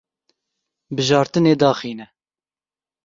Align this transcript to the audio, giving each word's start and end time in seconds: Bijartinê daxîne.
Bijartinê 0.95 1.53
daxîne. 1.61 2.05